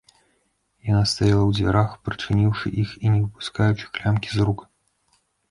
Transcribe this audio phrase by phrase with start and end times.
[0.91, 4.67] Яна стаяла ў дзвярах, прычыніўшы іх і не выпускаючы клямкі з рук.